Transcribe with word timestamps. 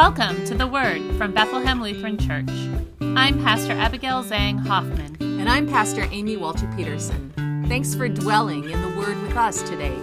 Welcome 0.00 0.42
to 0.46 0.54
the 0.54 0.66
Word 0.66 1.02
from 1.18 1.34
Bethlehem 1.34 1.82
Lutheran 1.82 2.16
Church. 2.16 2.48
I'm 3.02 3.38
Pastor 3.44 3.72
Abigail 3.72 4.24
Zhang 4.24 4.58
Hoffman. 4.58 5.18
And 5.20 5.46
I'm 5.46 5.68
Pastor 5.68 6.08
Amy 6.10 6.38
Walter 6.38 6.66
Peterson. 6.74 7.30
Thanks 7.68 7.94
for 7.94 8.08
dwelling 8.08 8.64
in 8.70 8.80
the 8.80 8.98
Word 8.98 9.20
with 9.20 9.36
us 9.36 9.60
today. 9.60 9.94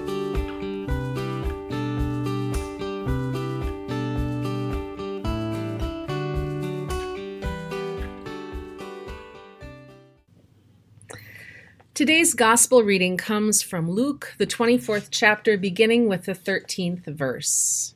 Today's 11.95 12.36
Gospel 12.36 12.84
reading 12.84 13.18
comes 13.18 13.64
from 13.64 13.89
Luke, 13.89 14.36
the 14.37 14.45
24th 14.45 15.07
chapter, 15.09 15.57
beginning 15.57 16.07
with 16.07 16.25
the 16.25 16.36
13th 16.36 17.04
verse. 17.07 17.95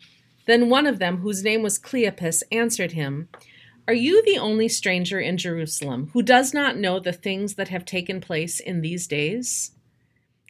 Then 0.45 0.69
one 0.69 0.87
of 0.87 0.99
them, 0.99 1.17
whose 1.17 1.43
name 1.43 1.61
was 1.61 1.79
Cleopas, 1.79 2.43
answered 2.51 2.93
him, 2.93 3.29
Are 3.87 3.93
you 3.93 4.23
the 4.23 4.37
only 4.37 4.67
stranger 4.67 5.19
in 5.19 5.37
Jerusalem 5.37 6.09
who 6.13 6.21
does 6.21 6.53
not 6.53 6.77
know 6.77 6.99
the 6.99 7.13
things 7.13 7.55
that 7.55 7.69
have 7.69 7.85
taken 7.85 8.21
place 8.21 8.59
in 8.59 8.81
these 8.81 9.07
days? 9.07 9.71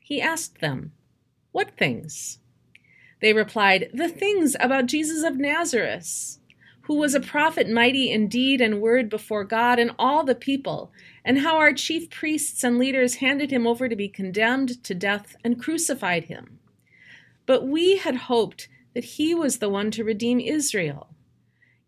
He 0.01 0.21
asked 0.21 0.59
them, 0.61 0.93
What 1.51 1.77
things? 1.77 2.39
They 3.21 3.33
replied, 3.33 3.89
The 3.93 4.09
things 4.09 4.55
about 4.59 4.87
Jesus 4.87 5.23
of 5.23 5.37
Nazareth, 5.37 6.37
who 6.81 6.95
was 6.95 7.13
a 7.13 7.19
prophet 7.19 7.69
mighty 7.69 8.11
in 8.11 8.27
deed 8.27 8.59
and 8.59 8.81
word 8.81 9.09
before 9.09 9.43
God 9.43 9.77
and 9.77 9.91
all 9.99 10.23
the 10.23 10.35
people, 10.35 10.91
and 11.23 11.39
how 11.39 11.57
our 11.57 11.73
chief 11.73 12.09
priests 12.09 12.63
and 12.63 12.77
leaders 12.77 13.15
handed 13.15 13.51
him 13.51 13.67
over 13.67 13.87
to 13.87 13.95
be 13.95 14.09
condemned 14.09 14.83
to 14.83 14.95
death 14.95 15.35
and 15.43 15.61
crucified 15.61 16.25
him. 16.25 16.59
But 17.45 17.67
we 17.67 17.97
had 17.97 18.15
hoped 18.15 18.67
that 18.93 19.03
he 19.03 19.33
was 19.33 19.57
the 19.57 19.69
one 19.69 19.91
to 19.91 20.03
redeem 20.03 20.39
Israel. 20.39 21.07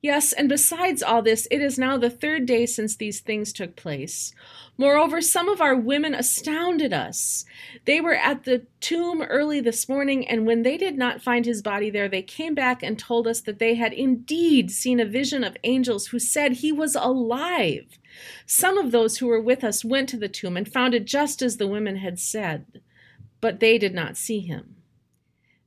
Yes, 0.03 0.33
and 0.33 0.49
besides 0.49 1.01
all 1.01 1.21
this, 1.21 1.47
it 1.49 1.61
is 1.61 1.79
now 1.79 1.97
the 1.97 2.09
third 2.09 2.45
day 2.45 2.65
since 2.65 2.97
these 2.97 3.21
things 3.21 3.53
took 3.53 3.77
place. 3.77 4.33
Moreover, 4.77 5.21
some 5.21 5.47
of 5.47 5.61
our 5.61 5.77
women 5.77 6.13
astounded 6.13 6.91
us. 6.91 7.45
They 7.85 8.01
were 8.01 8.15
at 8.15 8.43
the 8.43 8.65
tomb 8.81 9.21
early 9.21 9.61
this 9.61 9.87
morning, 9.87 10.27
and 10.27 10.45
when 10.45 10.63
they 10.63 10.75
did 10.75 10.97
not 10.97 11.21
find 11.21 11.45
his 11.45 11.61
body 11.61 11.89
there, 11.89 12.09
they 12.09 12.21
came 12.21 12.53
back 12.53 12.83
and 12.83 12.99
told 12.99 13.27
us 13.27 13.39
that 13.41 13.59
they 13.59 13.75
had 13.75 13.93
indeed 13.93 14.71
seen 14.71 14.99
a 14.99 15.05
vision 15.05 15.41
of 15.41 15.55
angels 15.63 16.07
who 16.07 16.19
said 16.19 16.51
he 16.51 16.73
was 16.73 16.95
alive. 16.95 17.97
Some 18.45 18.77
of 18.77 18.91
those 18.91 19.19
who 19.19 19.27
were 19.27 19.41
with 19.41 19.63
us 19.63 19.85
went 19.85 20.09
to 20.09 20.17
the 20.17 20.27
tomb 20.27 20.57
and 20.57 20.67
found 20.67 20.93
it 20.93 21.05
just 21.05 21.41
as 21.41 21.55
the 21.55 21.67
women 21.67 21.95
had 21.95 22.19
said, 22.19 22.81
but 23.39 23.61
they 23.61 23.77
did 23.77 23.93
not 23.93 24.17
see 24.17 24.41
him. 24.41 24.75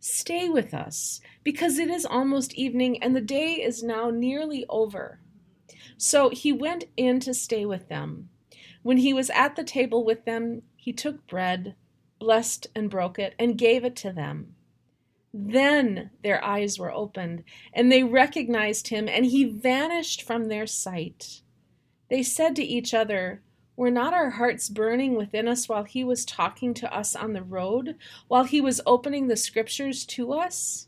Stay 0.00 0.48
with 0.48 0.72
us, 0.72 1.20
because 1.44 1.78
it 1.78 1.90
is 1.90 2.06
almost 2.06 2.54
evening 2.54 3.02
and 3.02 3.14
the 3.14 3.20
day 3.20 3.52
is 3.52 3.82
now 3.82 4.08
nearly 4.08 4.64
over. 4.68 5.20
So 5.98 6.30
he 6.30 6.52
went 6.52 6.84
in 6.96 7.20
to 7.20 7.34
stay 7.34 7.66
with 7.66 7.88
them. 7.88 8.30
When 8.82 8.96
he 8.96 9.12
was 9.12 9.28
at 9.30 9.56
the 9.56 9.64
table 9.64 10.04
with 10.04 10.24
them, 10.24 10.62
he 10.74 10.94
took 10.94 11.26
bread, 11.26 11.74
blessed 12.18 12.68
and 12.74 12.88
broke 12.88 13.18
it, 13.18 13.34
and 13.38 13.58
gave 13.58 13.84
it 13.84 13.94
to 13.96 14.10
them. 14.10 14.54
Then 15.34 16.10
their 16.24 16.42
eyes 16.42 16.78
were 16.78 16.90
opened, 16.90 17.44
and 17.74 17.92
they 17.92 18.02
recognized 18.02 18.88
him, 18.88 19.06
and 19.06 19.26
he 19.26 19.44
vanished 19.44 20.22
from 20.22 20.48
their 20.48 20.66
sight. 20.66 21.42
They 22.08 22.22
said 22.22 22.56
to 22.56 22.64
each 22.64 22.94
other, 22.94 23.42
were 23.80 23.90
not 23.90 24.12
our 24.12 24.28
hearts 24.28 24.68
burning 24.68 25.14
within 25.14 25.48
us 25.48 25.66
while 25.66 25.84
he 25.84 26.04
was 26.04 26.26
talking 26.26 26.74
to 26.74 26.94
us 26.94 27.16
on 27.16 27.32
the 27.32 27.42
road, 27.42 27.96
while 28.28 28.44
he 28.44 28.60
was 28.60 28.82
opening 28.84 29.26
the 29.26 29.36
scriptures 29.38 30.04
to 30.04 30.34
us? 30.34 30.86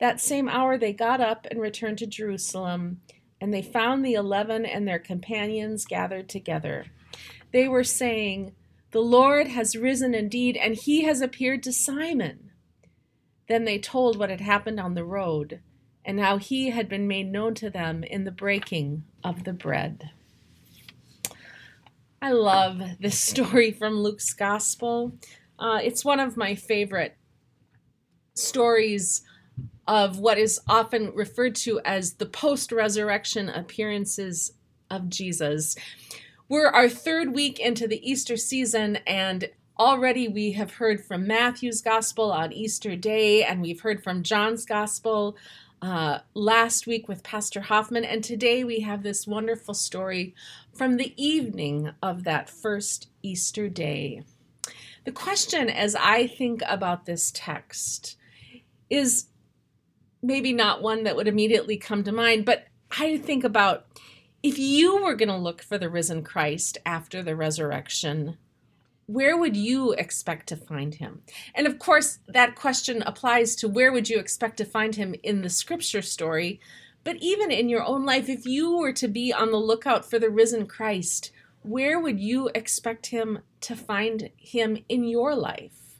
That 0.00 0.22
same 0.22 0.48
hour 0.48 0.78
they 0.78 0.94
got 0.94 1.20
up 1.20 1.46
and 1.50 1.60
returned 1.60 1.98
to 1.98 2.06
Jerusalem, 2.06 3.02
and 3.42 3.52
they 3.52 3.60
found 3.60 4.02
the 4.02 4.14
eleven 4.14 4.64
and 4.64 4.88
their 4.88 4.98
companions 4.98 5.84
gathered 5.84 6.30
together. 6.30 6.86
They 7.52 7.68
were 7.68 7.84
saying, 7.84 8.54
The 8.92 9.02
Lord 9.02 9.48
has 9.48 9.76
risen 9.76 10.14
indeed, 10.14 10.56
and 10.56 10.76
he 10.76 11.02
has 11.02 11.20
appeared 11.20 11.62
to 11.64 11.74
Simon. 11.74 12.52
Then 13.50 13.66
they 13.66 13.78
told 13.78 14.18
what 14.18 14.30
had 14.30 14.40
happened 14.40 14.80
on 14.80 14.94
the 14.94 15.04
road, 15.04 15.60
and 16.06 16.18
how 16.18 16.38
he 16.38 16.70
had 16.70 16.88
been 16.88 17.06
made 17.06 17.30
known 17.30 17.54
to 17.56 17.68
them 17.68 18.02
in 18.02 18.24
the 18.24 18.30
breaking 18.30 19.04
of 19.22 19.44
the 19.44 19.52
bread. 19.52 20.12
I 22.24 22.32
love 22.32 22.80
this 23.00 23.20
story 23.20 23.70
from 23.70 24.00
Luke's 24.00 24.32
Gospel. 24.32 25.18
Uh, 25.58 25.80
it's 25.82 26.06
one 26.06 26.20
of 26.20 26.38
my 26.38 26.54
favorite 26.54 27.18
stories 28.32 29.20
of 29.86 30.20
what 30.20 30.38
is 30.38 30.58
often 30.66 31.12
referred 31.14 31.54
to 31.56 31.82
as 31.84 32.14
the 32.14 32.24
post 32.24 32.72
resurrection 32.72 33.50
appearances 33.50 34.54
of 34.88 35.10
Jesus. 35.10 35.76
We're 36.48 36.68
our 36.68 36.88
third 36.88 37.34
week 37.34 37.60
into 37.60 37.86
the 37.86 38.00
Easter 38.10 38.38
season, 38.38 38.96
and 39.06 39.50
already 39.78 40.26
we 40.26 40.52
have 40.52 40.72
heard 40.72 41.04
from 41.04 41.26
Matthew's 41.26 41.82
Gospel 41.82 42.32
on 42.32 42.54
Easter 42.54 42.96
Day, 42.96 43.44
and 43.44 43.60
we've 43.60 43.82
heard 43.82 44.02
from 44.02 44.22
John's 44.22 44.64
Gospel 44.64 45.36
uh, 45.84 46.20
last 46.32 46.86
week 46.86 47.08
with 47.08 47.22
Pastor 47.22 47.60
Hoffman, 47.60 48.06
and 48.06 48.24
today 48.24 48.64
we 48.64 48.80
have 48.80 49.02
this 49.02 49.26
wonderful 49.26 49.74
story 49.74 50.34
from 50.72 50.96
the 50.96 51.12
evening 51.22 51.90
of 52.02 52.24
that 52.24 52.48
first 52.48 53.08
Easter 53.22 53.68
day. 53.68 54.22
The 55.04 55.12
question, 55.12 55.68
as 55.68 55.94
I 55.94 56.26
think 56.26 56.62
about 56.66 57.04
this 57.04 57.30
text, 57.34 58.16
is 58.88 59.26
maybe 60.22 60.54
not 60.54 60.80
one 60.80 61.04
that 61.04 61.16
would 61.16 61.28
immediately 61.28 61.76
come 61.76 62.02
to 62.04 62.12
mind, 62.12 62.46
but 62.46 62.64
I 62.98 63.18
think 63.18 63.44
about 63.44 63.84
if 64.42 64.58
you 64.58 65.02
were 65.02 65.14
going 65.14 65.28
to 65.28 65.36
look 65.36 65.62
for 65.62 65.76
the 65.76 65.90
risen 65.90 66.22
Christ 66.22 66.78
after 66.86 67.22
the 67.22 67.36
resurrection, 67.36 68.38
where 69.06 69.36
would 69.36 69.56
you 69.56 69.92
expect 69.92 70.48
to 70.48 70.56
find 70.56 70.94
him? 70.94 71.22
And 71.54 71.66
of 71.66 71.78
course, 71.78 72.18
that 72.28 72.54
question 72.54 73.02
applies 73.02 73.54
to 73.56 73.68
where 73.68 73.92
would 73.92 74.08
you 74.08 74.18
expect 74.18 74.56
to 74.58 74.64
find 74.64 74.94
him 74.94 75.14
in 75.22 75.42
the 75.42 75.50
scripture 75.50 76.02
story. 76.02 76.60
But 77.02 77.16
even 77.20 77.50
in 77.50 77.68
your 77.68 77.84
own 77.84 78.06
life, 78.06 78.28
if 78.28 78.46
you 78.46 78.78
were 78.78 78.92
to 78.94 79.08
be 79.08 79.32
on 79.32 79.50
the 79.50 79.58
lookout 79.58 80.08
for 80.08 80.18
the 80.18 80.30
risen 80.30 80.66
Christ, 80.66 81.32
where 81.62 82.00
would 82.00 82.18
you 82.18 82.50
expect 82.54 83.06
him 83.06 83.40
to 83.62 83.76
find 83.76 84.30
him 84.36 84.78
in 84.88 85.04
your 85.04 85.34
life? 85.34 85.98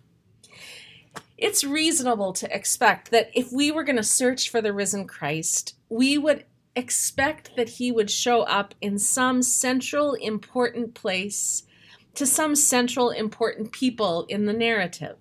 It's 1.36 1.64
reasonable 1.64 2.32
to 2.34 2.54
expect 2.54 3.10
that 3.10 3.30
if 3.34 3.52
we 3.52 3.70
were 3.70 3.84
going 3.84 3.96
to 3.96 4.02
search 4.02 4.48
for 4.48 4.62
the 4.62 4.72
risen 4.72 5.06
Christ, 5.06 5.74
we 5.88 6.16
would 6.16 6.44
expect 6.76 7.56
that 7.56 7.68
he 7.68 7.92
would 7.92 8.10
show 8.10 8.42
up 8.42 8.74
in 8.80 8.98
some 8.98 9.42
central 9.42 10.14
important 10.14 10.94
place 10.94 11.64
to 12.14 12.26
some 12.26 12.54
central 12.54 13.10
important 13.10 13.72
people 13.72 14.24
in 14.28 14.46
the 14.46 14.52
narrative. 14.52 15.16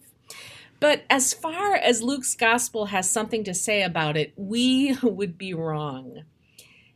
But 0.79 1.03
as 1.09 1.33
far 1.33 1.75
as 1.75 2.03
Luke's 2.03 2.35
gospel 2.35 2.87
has 2.87 3.09
something 3.09 3.43
to 3.45 3.53
say 3.53 3.83
about 3.83 4.17
it, 4.17 4.33
we 4.35 4.97
would 5.03 5.37
be 5.37 5.53
wrong. 5.53 6.23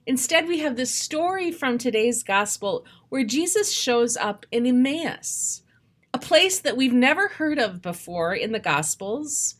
Instead, 0.05 0.47
we 0.47 0.59
have 0.59 0.77
this 0.77 0.93
story 0.93 1.51
from 1.51 1.77
today's 1.77 2.23
gospel 2.23 2.85
where 3.09 3.25
Jesus 3.25 3.73
shows 3.73 4.15
up 4.15 4.45
in 4.51 4.65
Emmaus, 4.65 5.63
a 6.13 6.17
place 6.17 6.59
that 6.59 6.77
we've 6.77 6.93
never 6.93 7.27
heard 7.27 7.59
of 7.59 7.81
before 7.81 8.33
in 8.33 8.53
the 8.53 8.59
gospels, 8.59 9.55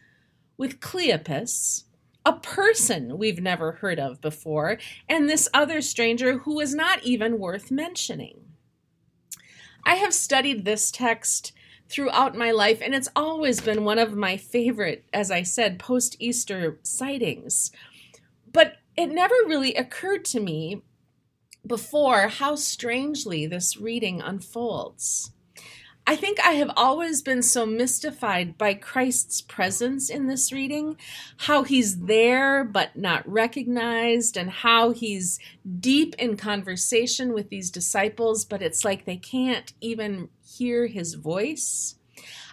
with 0.58 0.80
Cleopas, 0.80 1.84
a 2.26 2.34
person 2.34 3.18
we've 3.18 3.42
never 3.42 3.74
heard 3.74 4.00
of 4.00 4.20
before, 4.20 4.78
and 5.08 5.30
this 5.30 5.48
other 5.54 5.82
stranger 5.82 6.40
who 6.40 6.60
is 6.60 6.74
not 6.74 7.04
even 7.04 7.40
worth 7.40 7.72
mentioning. 7.72 8.42
I 9.88 9.96
have 9.96 10.14
studied 10.14 10.66
this 10.66 10.92
text 10.92 11.54
throughout 11.88 12.36
my 12.36 12.52
life, 12.52 12.82
and 12.82 12.94
it's 12.94 13.08
always 13.16 13.62
been 13.62 13.86
one 13.86 14.00
of 14.00 14.14
my 14.14 14.36
favorite, 14.36 15.06
as 15.14 15.32
I 15.32 15.44
said, 15.44 15.80
post 15.80 16.18
Easter 16.20 16.78
sightings. 16.84 17.72
But 18.52 18.80
it 18.98 19.08
never 19.08 19.34
really 19.46 19.74
occurred 19.76 20.26
to 20.26 20.42
me 20.42 20.82
before 21.66 22.28
how 22.28 22.56
strangely 22.56 23.48
this 23.48 23.78
reading 23.78 24.22
unfolds. 24.22 25.32
I 26.10 26.16
think 26.16 26.40
I 26.40 26.52
have 26.54 26.72
always 26.78 27.22
been 27.22 27.42
so 27.42 27.66
mystified 27.66 28.58
by 28.58 28.76
Christ's 28.76 29.42
presence 29.42 30.10
in 30.10 30.28
this 30.28 30.54
reading, 30.54 30.96
how 31.36 31.64
he's 31.64 32.00
there 32.06 32.64
but 32.64 32.96
not 32.96 33.30
recognized, 33.30 34.38
and 34.38 34.50
how 34.50 34.92
he's 34.92 35.38
deep 35.82 36.16
in 36.18 36.38
conversation 36.38 37.34
with 37.34 37.50
these 37.50 37.70
disciples, 37.70 38.46
but 38.46 38.62
it's 38.62 38.86
like 38.86 39.04
they 39.04 39.18
can't 39.18 39.74
even 39.82 40.30
hear 40.42 40.88
his 40.88 41.16
voice. 41.16 41.96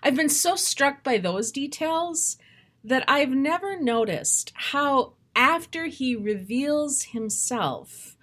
I've 0.03 0.17
been 0.17 0.29
so 0.29 0.57
struck 0.57 1.05
by 1.05 1.19
those 1.19 1.53
details 1.53 2.37
that 2.83 3.05
I've 3.07 3.31
never 3.31 3.79
noticed 3.81 4.53
how, 4.55 5.13
after 5.37 5.87
he 5.87 6.17
reveals 6.17 7.05
himself 7.05 8.17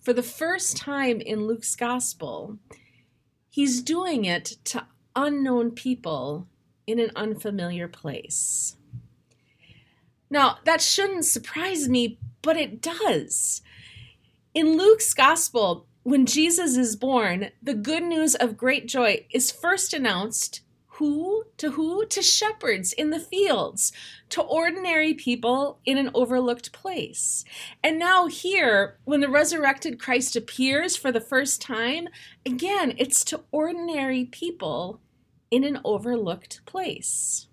for 0.00 0.14
the 0.14 0.22
first 0.22 0.78
time 0.78 1.20
in 1.20 1.46
Luke's 1.46 1.76
gospel, 1.76 2.58
He's 3.50 3.82
doing 3.82 4.24
it 4.24 4.56
to 4.66 4.86
unknown 5.16 5.72
people 5.72 6.46
in 6.86 7.00
an 7.00 7.10
unfamiliar 7.16 7.88
place. 7.88 8.76
Now, 10.30 10.58
that 10.64 10.80
shouldn't 10.80 11.24
surprise 11.24 11.88
me, 11.88 12.20
but 12.42 12.56
it 12.56 12.80
does. 12.80 13.60
In 14.54 14.78
Luke's 14.78 15.12
gospel, 15.12 15.86
when 16.04 16.26
Jesus 16.26 16.76
is 16.76 16.94
born, 16.94 17.50
the 17.60 17.74
good 17.74 18.04
news 18.04 18.36
of 18.36 18.56
great 18.56 18.86
joy 18.86 19.26
is 19.30 19.50
first 19.50 19.92
announced 19.92 20.60
who 21.00 21.44
to 21.56 21.70
who? 21.70 22.04
To 22.04 22.20
shepherds 22.20 22.92
in 22.92 23.08
the 23.08 23.18
fields 23.18 23.90
to 24.28 24.42
ordinary 24.42 25.14
people 25.14 25.80
in 25.86 25.96
an 25.96 26.10
overlooked 26.12 26.72
place. 26.72 27.42
And 27.82 27.98
now 27.98 28.26
here 28.26 28.98
when 29.04 29.20
the 29.20 29.30
resurrected 29.30 29.98
christ 29.98 30.36
appears 30.36 30.96
for 30.96 31.10
the 31.10 31.20
first 31.20 31.62
time 31.62 32.08
again 32.44 32.92
it's 32.98 33.24
to 33.24 33.40
ordinary 33.50 34.26
people 34.26 35.00
in 35.50 35.64
an 35.64 35.80
overlooked 35.84 36.60
place. 36.66 37.48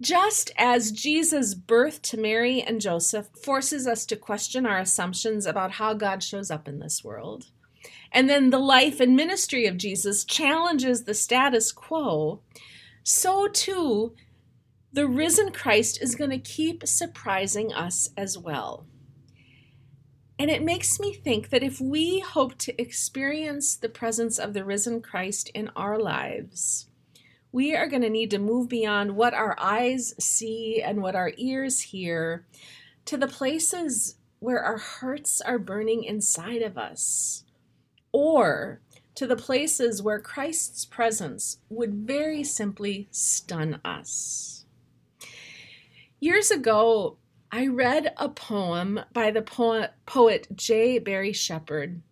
Just 0.00 0.50
as 0.56 0.90
Jesus' 0.90 1.54
birth 1.54 2.00
to 2.00 2.16
Mary 2.16 2.62
and 2.62 2.80
Joseph 2.80 3.28
forces 3.44 3.86
us 3.86 4.06
to 4.06 4.16
question 4.16 4.64
our 4.64 4.78
assumptions 4.78 5.44
about 5.44 5.72
how 5.72 5.92
God 5.92 6.22
shows 6.22 6.50
up 6.50 6.66
in 6.66 6.78
this 6.78 7.04
world, 7.04 7.50
and 8.12 8.28
then 8.28 8.50
the 8.50 8.58
life 8.58 9.00
and 9.00 9.14
ministry 9.14 9.66
of 9.66 9.76
Jesus 9.76 10.24
challenges 10.24 11.04
the 11.04 11.14
status 11.14 11.72
quo, 11.72 12.40
so 13.02 13.48
too 13.48 14.14
the 14.92 15.06
risen 15.06 15.52
Christ 15.52 16.02
is 16.02 16.16
going 16.16 16.30
to 16.30 16.38
keep 16.38 16.86
surprising 16.86 17.72
us 17.72 18.10
as 18.16 18.36
well. 18.36 18.86
And 20.38 20.50
it 20.50 20.64
makes 20.64 20.98
me 20.98 21.12
think 21.12 21.50
that 21.50 21.62
if 21.62 21.80
we 21.80 22.20
hope 22.20 22.56
to 22.58 22.80
experience 22.80 23.76
the 23.76 23.90
presence 23.90 24.38
of 24.38 24.54
the 24.54 24.64
risen 24.64 25.02
Christ 25.02 25.50
in 25.54 25.70
our 25.76 25.98
lives, 25.98 26.86
we 27.52 27.76
are 27.76 27.86
going 27.86 28.02
to 28.02 28.10
need 28.10 28.30
to 28.30 28.38
move 28.38 28.68
beyond 28.68 29.16
what 29.16 29.34
our 29.34 29.54
eyes 29.60 30.14
see 30.18 30.82
and 30.82 31.02
what 31.02 31.14
our 31.14 31.32
ears 31.36 31.80
hear 31.80 32.46
to 33.04 33.16
the 33.16 33.28
places 33.28 34.16
where 34.38 34.60
our 34.60 34.78
hearts 34.78 35.40
are 35.40 35.58
burning 35.58 36.04
inside 36.04 36.62
of 36.62 36.78
us 36.78 37.44
or 38.12 38.80
to 39.14 39.26
the 39.26 39.36
places 39.36 40.02
where 40.02 40.20
Christ's 40.20 40.84
presence 40.84 41.58
would 41.68 41.94
very 41.94 42.42
simply 42.42 43.08
stun 43.10 43.80
us. 43.84 44.64
Years 46.20 46.50
ago, 46.50 47.16
I 47.52 47.66
read 47.66 48.12
a 48.16 48.28
poem 48.28 49.00
by 49.12 49.30
the 49.30 49.42
poet, 49.42 49.92
poet 50.06 50.46
J. 50.54 50.98
Barrie 50.98 51.32
Shepherd 51.32 52.02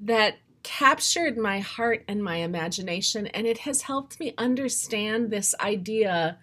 that 0.00 0.36
captured 0.62 1.36
my 1.36 1.60
heart 1.60 2.04
and 2.06 2.22
my 2.22 2.36
imagination, 2.36 3.26
and 3.28 3.46
it 3.46 3.58
has 3.58 3.82
helped 3.82 4.20
me 4.20 4.34
understand 4.38 5.30
this 5.30 5.54
idea 5.60 6.38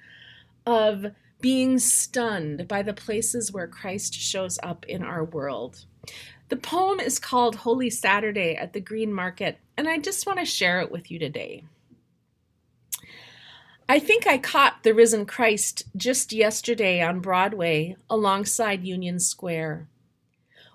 of 0.65 1.07
being 1.39 1.79
stunned 1.79 2.67
by 2.67 2.81
the 2.81 2.93
places 2.93 3.51
where 3.51 3.67
Christ 3.67 4.13
shows 4.13 4.59
up 4.63 4.85
in 4.87 5.03
our 5.03 5.23
world. 5.23 5.85
The 6.49 6.55
poem 6.55 7.01
is 7.01 7.19
called 7.19 7.57
Holy 7.57 7.89
Saturday 7.89 8.55
at 8.55 8.71
the 8.71 8.79
Green 8.79 9.11
Market, 9.11 9.57
and 9.75 9.87
I 9.89 9.97
just 9.97 10.25
want 10.25 10.39
to 10.39 10.45
share 10.45 10.79
it 10.79 10.91
with 10.91 11.11
you 11.11 11.19
today. 11.19 11.63
I 13.89 13.99
think 13.99 14.25
I 14.25 14.37
caught 14.37 14.83
the 14.83 14.93
risen 14.93 15.25
Christ 15.25 15.83
just 15.95 16.31
yesterday 16.31 17.01
on 17.01 17.19
Broadway 17.19 17.97
alongside 18.09 18.85
Union 18.85 19.19
Square. 19.19 19.87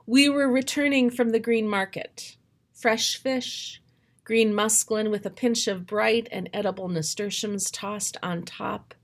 We 0.06 0.28
were 0.28 0.50
returning 0.50 1.08
from 1.08 1.30
the 1.30 1.40
Green 1.40 1.68
Market. 1.68 2.36
Fresh 2.74 3.16
fish, 3.16 3.80
green 4.24 4.52
mesclun 4.52 5.10
with 5.10 5.24
a 5.24 5.30
pinch 5.30 5.68
of 5.68 5.86
bright 5.86 6.28
and 6.30 6.50
edible 6.52 6.88
nasturtiums 6.88 7.70
tossed 7.70 8.16
on 8.22 8.42
top, 8.42 8.94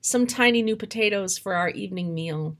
some 0.00 0.26
tiny 0.26 0.62
new 0.62 0.76
potatoes 0.76 1.38
for 1.38 1.54
our 1.54 1.68
evening 1.68 2.14
meal. 2.14 2.56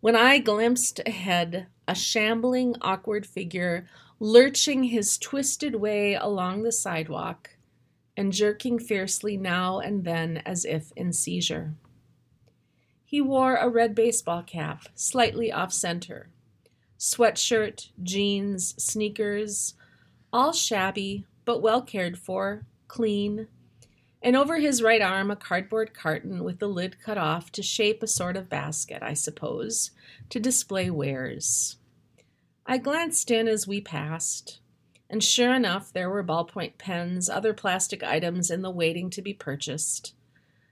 When 0.00 0.16
I 0.16 0.38
glimpsed 0.38 1.00
ahead, 1.06 1.66
a 1.88 1.94
shambling, 1.94 2.76
awkward 2.82 3.26
figure 3.26 3.88
lurching 4.20 4.84
his 4.84 5.16
twisted 5.18 5.76
way 5.76 6.14
along 6.14 6.62
the 6.62 6.72
sidewalk 6.72 7.50
and 8.16 8.32
jerking 8.32 8.78
fiercely 8.78 9.36
now 9.36 9.78
and 9.78 10.04
then 10.04 10.42
as 10.44 10.64
if 10.64 10.92
in 10.96 11.12
seizure. 11.12 11.74
He 13.04 13.20
wore 13.20 13.56
a 13.56 13.68
red 13.68 13.94
baseball 13.94 14.42
cap, 14.42 14.82
slightly 14.94 15.50
off 15.50 15.72
center, 15.72 16.28
sweatshirt, 16.98 17.88
jeans, 18.02 18.74
sneakers, 18.82 19.74
all 20.32 20.52
shabby 20.52 21.24
but 21.44 21.62
well 21.62 21.80
cared 21.80 22.18
for, 22.18 22.66
clean, 22.88 23.48
and 24.20 24.36
over 24.36 24.58
his 24.58 24.82
right 24.82 25.00
arm 25.00 25.30
a 25.30 25.36
cardboard 25.36 25.94
carton 25.94 26.44
with 26.44 26.58
the 26.58 26.68
lid 26.68 27.00
cut 27.00 27.16
off 27.16 27.50
to 27.52 27.62
shape 27.62 28.02
a 28.02 28.06
sort 28.06 28.36
of 28.36 28.50
basket, 28.50 29.02
I 29.02 29.14
suppose, 29.14 29.92
to 30.28 30.40
display 30.40 30.90
wares. 30.90 31.77
I 32.70 32.76
glanced 32.76 33.30
in 33.30 33.48
as 33.48 33.66
we 33.66 33.80
passed, 33.80 34.60
and 35.08 35.24
sure 35.24 35.54
enough, 35.54 35.90
there 35.90 36.10
were 36.10 36.22
ballpoint 36.22 36.76
pens, 36.76 37.30
other 37.30 37.54
plastic 37.54 38.02
items 38.02 38.50
in 38.50 38.60
the 38.60 38.70
waiting 38.70 39.08
to 39.08 39.22
be 39.22 39.32
purchased. 39.32 40.14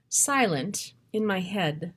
Silent, 0.07 0.93
in 1.11 1.25
my 1.25 1.39
head, 1.39 1.93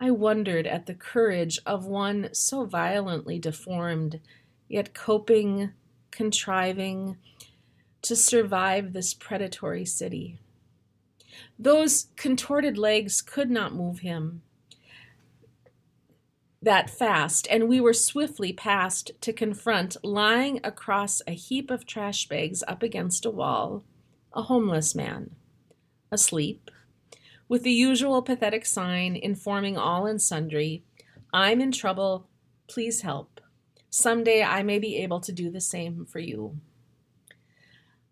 I 0.00 0.12
wondered 0.12 0.66
at 0.66 0.86
the 0.86 0.94
courage 0.94 1.58
of 1.66 1.84
one 1.84 2.30
so 2.32 2.64
violently 2.64 3.38
deformed, 3.38 4.18
yet 4.66 4.94
coping, 4.94 5.72
contriving 6.10 7.18
to 8.00 8.16
survive 8.16 8.94
this 8.94 9.12
predatory 9.12 9.84
city. 9.84 10.38
Those 11.58 12.06
contorted 12.16 12.78
legs 12.78 13.20
could 13.20 13.50
not 13.50 13.74
move 13.74 13.98
him 13.98 14.40
that 16.60 16.90
fast, 16.90 17.46
and 17.50 17.68
we 17.68 17.80
were 17.80 17.92
swiftly 17.92 18.52
passed 18.52 19.12
to 19.20 19.32
confront, 19.32 19.96
lying 20.02 20.60
across 20.64 21.22
a 21.26 21.32
heap 21.32 21.70
of 21.70 21.86
trash 21.86 22.26
bags 22.28 22.64
up 22.66 22.82
against 22.82 23.24
a 23.24 23.30
wall, 23.30 23.84
a 24.32 24.42
homeless 24.42 24.94
man, 24.94 25.36
asleep, 26.10 26.70
with 27.48 27.62
the 27.62 27.70
usual 27.70 28.22
pathetic 28.22 28.66
sign 28.66 29.16
informing 29.16 29.76
all 29.76 30.06
and 30.06 30.20
sundry 30.20 30.82
I'm 31.32 31.60
in 31.60 31.72
trouble, 31.72 32.26
please 32.68 33.02
help. 33.02 33.40
Someday 33.90 34.42
I 34.42 34.62
may 34.62 34.78
be 34.78 34.96
able 34.96 35.20
to 35.20 35.32
do 35.32 35.50
the 35.50 35.60
same 35.60 36.06
for 36.06 36.18
you. 36.18 36.58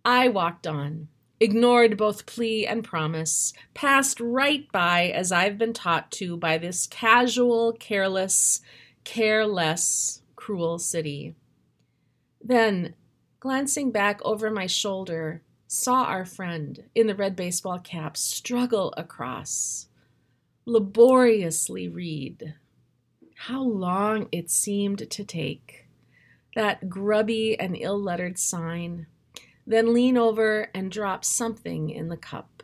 I 0.05 0.29
walked 0.29 0.67
on 0.67 1.09
ignored 1.40 1.97
both 1.97 2.26
plea 2.26 2.66
and 2.66 2.83
promise, 2.85 3.52
passed 3.75 4.21
right 4.21 4.71
by 4.73 5.09
as 5.09 5.33
I've 5.33 5.59
been 5.59 5.73
taught 5.73 6.11
to 6.12 6.37
by 6.37 6.59
this 6.59 6.87
casual, 6.87 7.73
careless, 7.75 8.61
careless, 9.05 10.23
cruel 10.35 10.78
city. 10.78 11.35
Then, 12.43 12.95
glancing 13.40 13.90
back 13.90 14.21
over 14.25 14.50
my 14.50 14.66
shoulder, 14.66 15.43
saw 15.66 16.05
our 16.05 16.25
friend 16.25 16.85
in 16.95 17.07
the 17.07 17.14
red 17.14 17.37
baseball 17.37 17.78
cap 17.78 18.16
struggle 18.16 18.95
across, 18.97 19.88
laboriously 20.64 21.88
read. 21.88 22.55
How 23.35 23.62
long 23.62 24.28
it 24.33 24.50
seemed 24.50 25.11
to 25.11 25.25
take. 25.25 25.87
That 26.55 26.88
grubby 26.88 27.59
and 27.59 27.76
ill 27.76 28.00
lettered 28.00 28.38
sign 28.38 29.07
then 29.66 29.92
lean 29.92 30.16
over 30.16 30.70
and 30.73 30.90
drop 30.90 31.25
something 31.25 31.90
in 31.90 32.08
the 32.08 32.16
cup. 32.16 32.62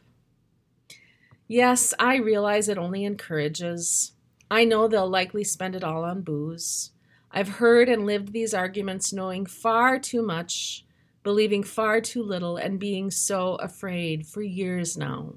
Yes, 1.49 1.93
I 1.99 2.17
realize 2.17 2.69
it 2.69 2.79
only 2.79 3.05
encourages. 3.05 4.13
I 4.51 4.65
know 4.65 4.87
they'll 4.87 5.09
likely 5.09 5.45
spend 5.45 5.75
it 5.75 5.85
all 5.85 6.05
on 6.05 6.23
booze. 6.23 6.93
I've 7.31 7.49
heard 7.49 7.89
and 7.89 8.07
lived 8.07 8.33
these 8.33 8.55
arguments 8.55 9.13
knowing 9.13 9.47
far 9.47 9.99
too 9.99 10.23
much, 10.23 10.85
believing 11.23 11.63
far 11.63 12.01
too 12.01 12.23
little, 12.23 12.57
and 12.57 12.79
being 12.79 13.11
so 13.11 13.57
afraid 13.57 14.27
for 14.27 14.43
years 14.43 14.97
now. 14.97 15.35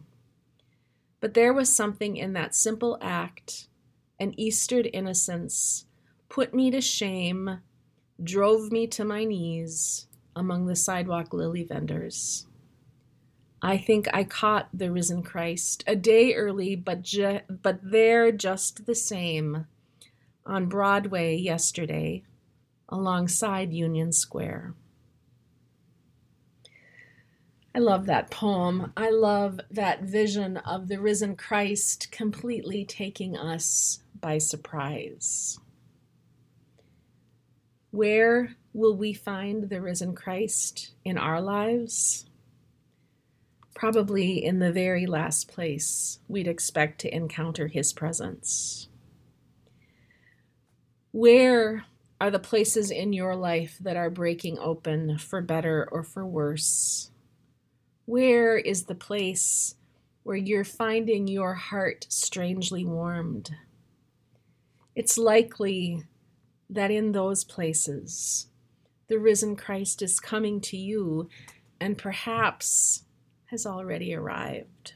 But 1.20 1.34
there 1.34 1.54
was 1.54 1.74
something 1.74 2.18
in 2.18 2.34
that 2.34 2.54
simple 2.54 2.98
act, 3.02 3.68
an 4.20 4.40
Eastered 4.40 4.90
innocence, 4.94 5.86
put 6.30 6.54
me 6.54 6.70
to 6.72 6.82
shame, 6.82 7.62
drove 8.22 8.72
me 8.72 8.88
to 8.88 9.04
my 9.04 9.24
knees 9.24 10.08
among 10.36 10.66
the 10.66 10.76
sidewalk 10.76 11.34
lily 11.34 11.64
vendors. 11.64 12.46
I 13.62 13.78
think 13.78 14.08
I 14.14 14.24
caught 14.24 14.70
the 14.74 14.92
risen 14.92 15.24
Christ 15.24 15.84
a 15.88 15.96
day 15.96 16.36
early, 16.36 16.76
but 16.76 17.02
ju- 17.02 17.42
but 17.50 17.80
there 17.82 18.32
just 18.32 18.86
the 18.86 18.96
same 18.96 19.66
on 20.46 20.68
Broadway 20.68 21.36
yesterday 21.36 22.24
alongside 22.90 23.74
Union 23.74 24.12
Square. 24.12 24.76
I 27.74 27.80
love 27.80 28.06
that 28.06 28.32
poem. 28.32 28.94
I 28.96 29.10
love 29.10 29.60
that 29.70 30.04
vision 30.04 30.58
of 30.58 30.88
the 30.88 31.02
risen 31.02 31.36
Christ 31.36 32.10
completely 32.12 32.86
taking 32.86 33.36
us 33.36 34.00
by 34.22 34.38
surprise. 34.38 35.60
Where 37.92 38.56
will 38.76 38.98
we 38.98 39.14
find 39.14 39.70
the 39.70 39.82
risen 39.82 40.14
Christ 40.14 40.92
in 41.06 41.18
our 41.18 41.40
lives? 41.40 42.26
Probably 43.74 44.44
in 44.44 44.60
the 44.60 44.74
very 44.74 45.06
last 45.06 45.48
place 45.48 46.20
we'd 46.28 46.48
expect 46.48 47.00
to 47.00 47.16
encounter 47.16 47.68
his 47.68 47.94
presence. 47.94 48.90
Where 51.14 51.86
are 52.20 52.30
the 52.30 52.38
places 52.38 52.92
in 52.92 53.14
your 53.14 53.34
life 53.34 53.78
that 53.80 53.96
are 53.96 54.10
breaking 54.10 54.60
open 54.60 55.20
for 55.20 55.42
better 55.42 55.88
or 55.90 56.04
for 56.04 56.26
worse? 56.26 57.12
Where 58.04 58.58
is 58.58 58.84
the 58.84 58.96
place 58.96 59.76
where 60.24 60.36
you're 60.36 60.66
finding 60.66 61.30
your 61.30 61.54
heart 61.54 62.08
strangely 62.10 62.84
warmed? 62.84 63.52
It's 64.96 65.18
likely 65.18 66.04
that 66.70 66.92
in 66.92 67.14
those 67.14 67.46
places, 67.46 68.48
the 69.08 69.20
risen 69.20 69.56
Christ 69.56 70.02
is 70.02 70.20
coming 70.20 70.60
to 70.62 70.78
you 70.78 71.30
and 71.80 71.98
perhaps 71.98 73.04
has 73.48 73.66
already 73.66 74.14
arrived. 74.14 74.94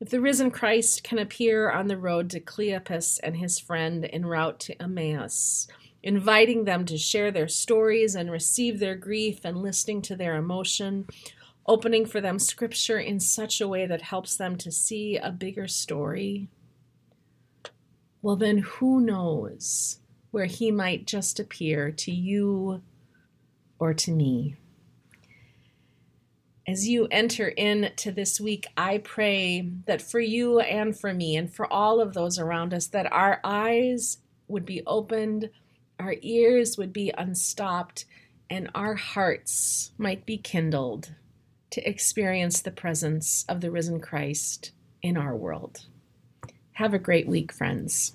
If 0.00 0.10
the 0.10 0.20
risen 0.20 0.50
Christ 0.50 1.02
can 1.02 1.18
appear 1.18 1.70
on 1.70 1.86
the 1.86 1.96
road 1.96 2.28
to 2.30 2.40
Cleopas 2.40 3.18
and 3.22 3.36
his 3.36 3.58
friend 3.58 4.08
en 4.12 4.26
route 4.26 4.60
to 4.60 4.82
Emmaus, 4.82 5.66
inviting 6.02 6.64
them 6.64 6.84
to 6.84 6.98
share 6.98 7.30
their 7.30 7.48
stories 7.48 8.14
and 8.14 8.30
receive 8.30 8.78
their 8.78 8.96
grief 8.96 9.40
and 9.44 9.62
listening 9.62 10.02
to 10.02 10.16
their 10.16 10.36
emotion, 10.36 11.06
opening 11.66 12.04
for 12.04 12.20
them 12.20 12.38
scripture 12.38 12.98
in 12.98 13.18
such 13.18 13.62
a 13.62 13.68
way 13.68 13.86
that 13.86 14.02
helps 14.02 14.36
them 14.36 14.56
to 14.56 14.70
see 14.70 15.16
a 15.16 15.30
bigger 15.30 15.66
story, 15.66 16.48
well, 18.20 18.36
then 18.36 18.58
who 18.58 19.00
knows 19.00 20.00
where 20.34 20.44
he 20.46 20.70
might 20.70 21.06
just 21.06 21.40
appear 21.40 21.90
to 21.90 22.12
you 22.12 22.82
or 23.78 23.94
to 23.94 24.10
me. 24.10 24.56
As 26.66 26.88
you 26.88 27.08
enter 27.10 27.48
into 27.48 28.10
this 28.10 28.40
week, 28.40 28.66
I 28.76 28.98
pray 28.98 29.70
that 29.86 30.02
for 30.02 30.20
you 30.20 30.60
and 30.60 30.98
for 30.98 31.12
me 31.12 31.36
and 31.36 31.52
for 31.52 31.70
all 31.72 32.00
of 32.00 32.14
those 32.14 32.38
around 32.38 32.74
us, 32.74 32.86
that 32.88 33.10
our 33.12 33.40
eyes 33.44 34.18
would 34.48 34.66
be 34.66 34.82
opened 34.86 35.50
our 35.98 36.16
ears 36.22 36.76
would 36.76 36.92
be 36.92 37.12
unstopped, 37.16 38.04
and 38.50 38.70
our 38.74 38.94
hearts 38.94 39.92
might 39.96 40.26
be 40.26 40.36
kindled 40.36 41.14
to 41.70 41.88
experience 41.88 42.60
the 42.60 42.70
presence 42.70 43.44
of 43.48 43.60
the 43.60 43.70
risen 43.70 44.00
Christ 44.00 44.72
in 45.02 45.16
our 45.16 45.36
world. 45.36 45.86
Have 46.72 46.94
a 46.94 46.98
great 46.98 47.28
week, 47.28 47.52
friends. 47.52 48.14